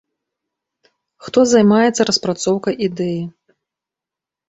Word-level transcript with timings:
Хто 1.27 1.39
займаецца 1.53 2.01
распрацоўкай 2.13 2.75
ідэі? 2.91 3.21